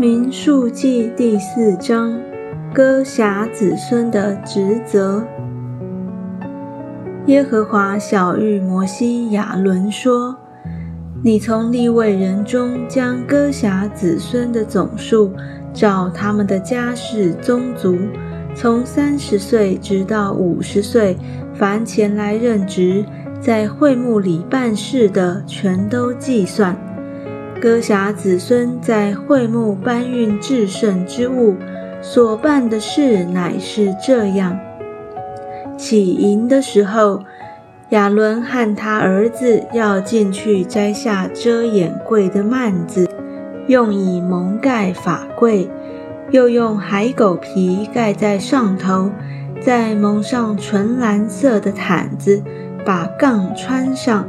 [0.00, 2.18] 民数记第四章，
[2.72, 5.22] 歌辖子孙的职责。
[7.26, 10.34] 耶和华小谕摩西、亚伦说
[11.22, 15.34] ：“你从立位人中将歌辖子孙的总数，
[15.74, 17.98] 照他们的家世宗族，
[18.54, 21.14] 从三十岁直到五十岁，
[21.52, 23.04] 凡前来任职，
[23.38, 26.74] 在会幕里办事的，全都计算。”
[27.60, 31.56] 歌侠子孙在会幕搬运至圣之物
[32.00, 34.58] 所办的事，乃是这样：
[35.76, 37.22] 起营的时候，
[37.90, 43.06] 亚伦和他儿子要进去摘下遮掩柜的幔子，
[43.66, 45.68] 用以蒙盖法柜，
[46.30, 49.10] 又用海狗皮盖在上头，
[49.60, 52.42] 再蒙上纯蓝色的毯子，
[52.86, 54.26] 把杠穿上。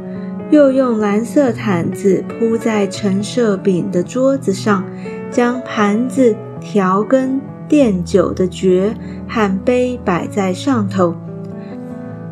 [0.52, 4.84] 又用蓝色毯子铺在陈设饼的桌子上，
[5.30, 8.94] 将盘子、调羹、奠酒的爵
[9.26, 11.16] 和杯摆在上头。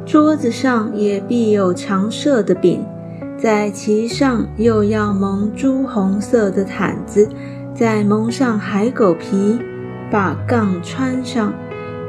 [0.05, 2.85] 桌子上也必有常设的饼，
[3.39, 7.27] 在其上又要蒙朱红色的毯子，
[7.75, 9.59] 再蒙上海狗皮，
[10.11, 11.55] 把杠穿上。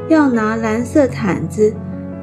[0.09, 1.73] 要拿蓝色毯子。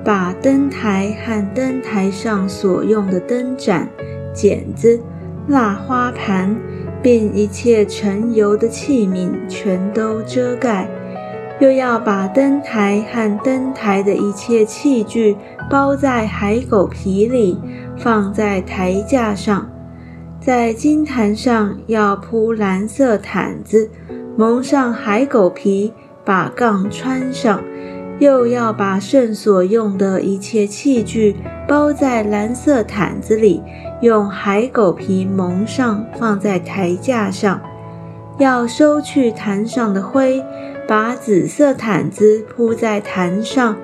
[0.05, 3.89] 把灯台和灯台上所用的灯盏、
[4.33, 5.01] 剪子、
[5.49, 6.57] 蜡花盘，
[7.03, 10.87] 并一切盛油的器皿全都遮盖；
[11.61, 15.37] 又要把灯台和灯台的一切器具
[15.69, 17.61] 包在海狗皮里，
[17.97, 19.71] 放在台架上。
[20.41, 23.91] 在金坛上要铺蓝色毯子，
[24.37, 25.93] 蒙上海狗皮，
[26.25, 27.61] 把杠穿上。
[28.19, 31.37] 又要把圣所用的一切器具
[31.69, 33.63] 包在蓝色毯子里，
[34.01, 37.61] 用海狗皮蒙上，放在台架上。
[38.39, 40.45] 要收去坛上的灰，
[40.87, 43.77] 把紫色毯子铺在坛上。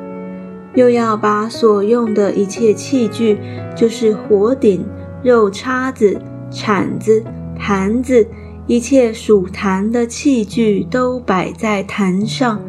[0.74, 3.38] 又要把所用的一切器具，
[3.76, 4.84] 就是火鼎、
[5.22, 6.20] 肉叉子、
[6.50, 7.22] 铲子、
[7.56, 8.26] 盘子，
[8.66, 12.60] 一切属坛的器具，都摆在坛上。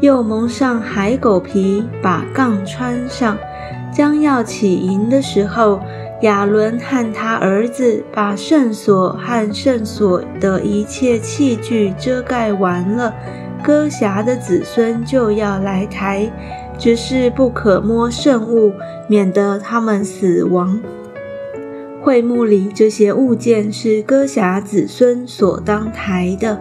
[0.00, 3.36] 又蒙上海狗皮，把杠穿上。
[3.92, 5.80] 将要起营的时候，
[6.20, 13.14] 亚伦和他儿子把圣所和圣所的一切器具遮盖完了，
[13.62, 16.30] 歌辖的子孙就要来抬，
[16.78, 18.74] 只是不可摸圣物，
[19.08, 20.78] 免得他们死亡。
[22.00, 26.60] 会幕里这些物件是歌辖子孙所当抬的。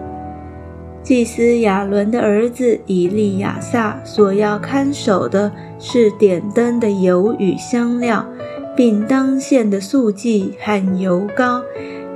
[1.08, 8.28] 祭司亚伦的儿子以利亚撒所要看守的是点灯的油与香料，
[8.76, 11.62] 并当献的素祭和油膏，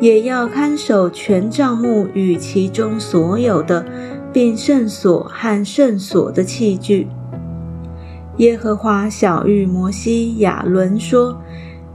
[0.02, 3.85] 也要看守全帐幕与其中所有的，
[4.34, 7.08] 并圣所和圣所的器具。
[8.40, 11.41] 耶和华小谕摩西、亚伦说：“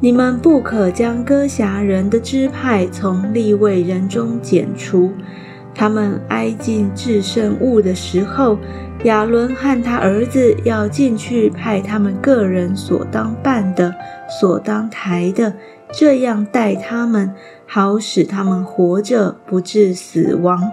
[0.01, 5.13] 你们不可将歌辖人的支派从立位人中剪除。”
[5.79, 8.59] 他们挨近至圣物的时候，
[9.05, 13.95] 亚伦和他儿子要进去，派他们个人所当办的、
[14.41, 15.53] 所当抬的，
[15.93, 17.35] 这样待他们，
[17.67, 20.73] 好使他们活着不致死亡。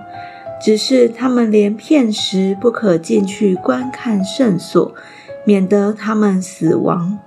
[0.62, 4.96] 只是他们连片时不可进去观看圣所，
[5.44, 7.20] 免得他们死亡。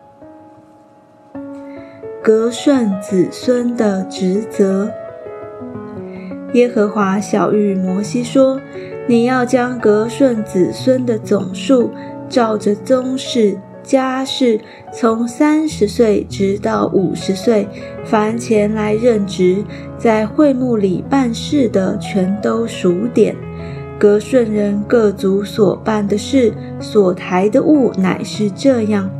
[2.23, 4.91] 格顺子孙的职责。
[6.53, 8.61] 耶和华小谕摩西说
[9.09, 11.91] ：“你要将格顺子孙的总数，
[12.29, 14.61] 照着宗室、家世，
[14.93, 17.69] 从三十岁直到五十岁，
[18.05, 19.63] 凡前来任职，
[19.99, 23.35] 在会幕里办事的，全都数点。
[23.99, 29.11] 格顺人各族所办的事，所抬的物，乃是这样。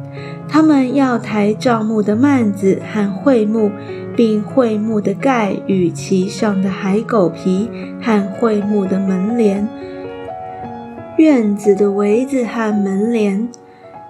[0.49, 3.71] 他们要抬帐幕的幔子和桧木。”
[4.17, 7.69] 并桧木的盖与其上的海狗皮
[8.01, 9.69] 和桧木的门帘，
[11.19, 13.47] 院子的围子和门帘，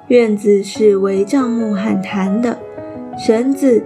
[0.06, 2.56] 院子是围帐幕和坛的
[3.18, 3.82] 绳子，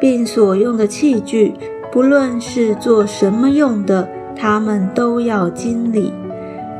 [0.00, 1.54] 并所用的器具，
[1.90, 6.12] 不论是做什么用的，他们都要经理。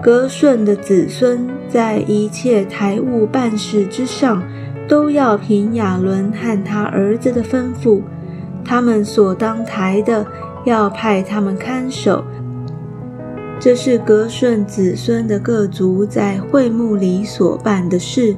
[0.00, 4.40] 格顺的子孙在一切台务办事之上，
[4.88, 8.02] 都要凭亚伦和他儿子的吩咐。
[8.64, 10.26] 他们所当抬的，
[10.64, 12.24] 要派他们看守。
[13.60, 18.34] 这是格顺子孙的各族在会幕里所办的事。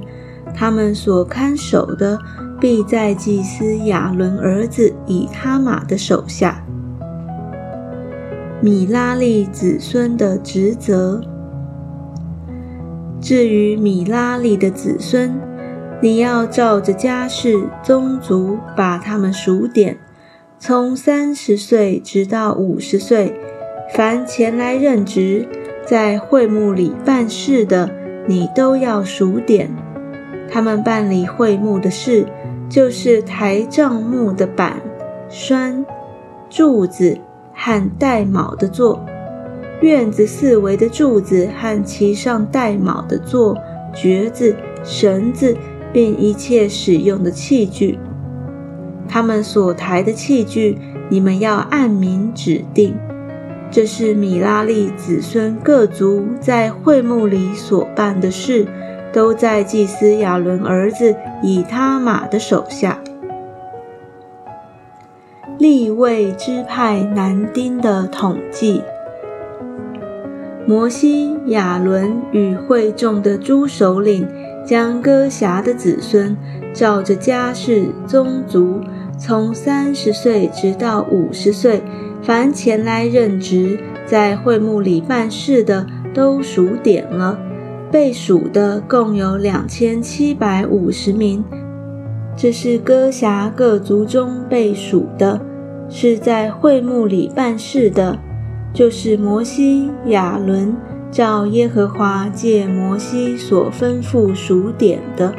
[0.54, 2.18] 他们所看守的，
[2.60, 6.64] 必在祭司亚伦儿子以他玛的手下。
[8.60, 11.20] 米拉利子孙的职责。
[13.20, 15.34] 至于米拉利的子孙，
[16.00, 19.96] 你要照着家世宗族把他们数点，
[20.58, 23.34] 从三十岁直到五十岁，
[23.94, 25.48] 凡前来任职
[25.86, 27.90] 在会幕里办事的，
[28.26, 29.74] 你都要数点。
[30.50, 32.26] 他们办理会幕的事，
[32.68, 34.80] 就是抬帐幕的板、
[35.30, 35.84] 栓、
[36.50, 37.18] 柱子
[37.54, 39.04] 和带卯的座，
[39.80, 43.56] 院子四围的柱子和其上带卯的座、
[43.94, 44.54] 橛子、
[44.84, 45.56] 绳子，
[45.96, 47.98] 并一切使用的器具。
[49.08, 50.76] 他们所抬的器具，
[51.08, 52.94] 你们要按名指定。
[53.70, 58.66] 这是米拉利子孙各族在会幕里所办的事。
[59.12, 63.02] 都在祭司亚伦儿子以他玛的手下。
[65.58, 68.82] 立位支派男丁的统计。
[70.66, 74.28] 摩西、亚伦与会众的诸首领，
[74.66, 76.36] 将歌侠的子孙，
[76.74, 78.80] 照着家世宗族，
[79.16, 81.80] 从三十岁直到五十岁，
[82.20, 87.38] 凡前来任职在会幕里办事的，都数点了。
[87.92, 91.44] 被数的共有两千七百五十名，
[92.36, 95.40] 这是歌辖各族中被数的，
[95.88, 98.18] 是在会幕里办事的，
[98.74, 100.74] 就是摩西、亚伦
[101.10, 105.34] 照耶和华借摩西所吩咐数点的。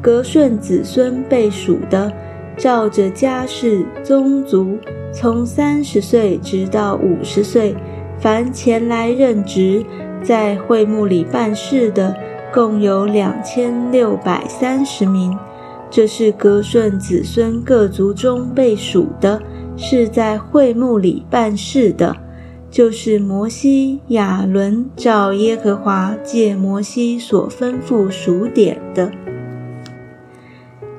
[0.00, 2.12] 格顺子孙被数的，
[2.56, 4.78] 照着家世宗族，
[5.12, 7.74] 从三十岁直到五十岁，
[8.18, 9.84] 凡前来任职。
[10.22, 12.12] 在会幕里办事的
[12.52, 15.36] 共有两千六百三十名，
[15.88, 19.40] 这是格顺子孙各族中被数的，
[19.76, 22.16] 是在会幕里办事的，
[22.76, 29.10] 就是摩西、亚伦照耶和华借摩西所吩咐数点的。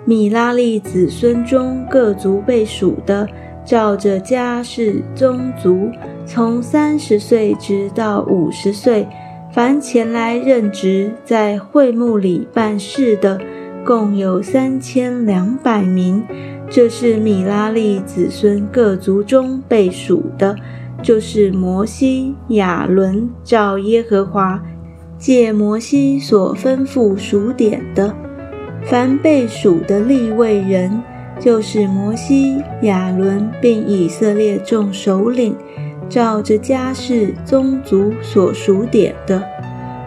[0.03, 3.29] 米拉利子孙中各族被数的，
[3.63, 5.91] 照着家世宗族。
[6.25, 9.07] 从三十岁直到五十岁，
[9.53, 13.39] 凡前来任职在会幕里办事的，
[13.85, 16.25] 共有三千两百名。
[16.71, 20.55] 这是米拉利子孙各族中被数的，
[21.01, 24.61] 就是摩西、亚伦照耶和华
[25.17, 28.13] 借摩西所吩咐数点的。
[28.83, 31.01] 凡被数的立位人，
[31.39, 35.55] 就是摩西、亚伦并以色列众首领。
[36.09, 39.43] 照着家世宗族所数点的，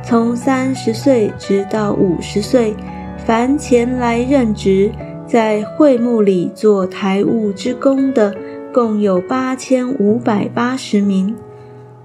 [0.02, 2.74] 从三十岁直到五十岁，
[3.18, 4.90] 凡前来任职
[5.26, 8.34] 在会幕里做台务之工的，
[8.72, 11.34] 共有八千五百八十名。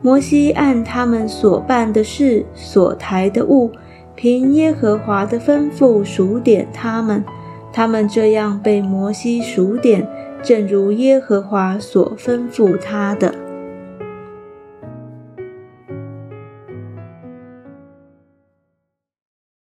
[0.01, 3.71] 摩西按他们所办的事、所抬的物，
[4.15, 7.23] 凭耶和华的吩咐数点他们。
[7.73, 10.07] 他们这样被摩西数点，
[10.41, 13.33] 正如耶和华所吩咐他的。